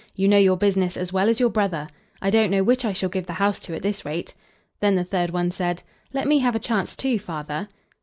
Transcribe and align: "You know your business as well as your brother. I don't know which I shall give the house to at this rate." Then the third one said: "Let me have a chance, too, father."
"You 0.15 0.27
know 0.27 0.39
your 0.39 0.57
business 0.57 0.97
as 0.97 1.13
well 1.13 1.29
as 1.29 1.39
your 1.39 1.51
brother. 1.51 1.85
I 2.23 2.31
don't 2.31 2.49
know 2.49 2.63
which 2.63 2.85
I 2.85 2.91
shall 2.91 3.07
give 3.09 3.27
the 3.27 3.33
house 3.33 3.59
to 3.59 3.75
at 3.75 3.83
this 3.83 4.03
rate." 4.03 4.33
Then 4.79 4.95
the 4.95 5.03
third 5.03 5.29
one 5.29 5.51
said: 5.51 5.83
"Let 6.11 6.27
me 6.27 6.39
have 6.39 6.55
a 6.55 6.59
chance, 6.59 6.95
too, 6.95 7.19
father." 7.19 7.69